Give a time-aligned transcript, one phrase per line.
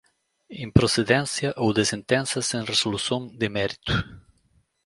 [0.49, 3.93] improcedência ou de sentença sem resolução de mérito